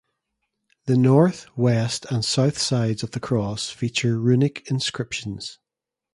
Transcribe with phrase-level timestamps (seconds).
[0.85, 5.59] The north, west, and south sides of the cross feature runic inscriptions.